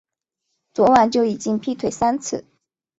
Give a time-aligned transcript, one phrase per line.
[0.73, 2.43] 昨晚就已经劈腿三次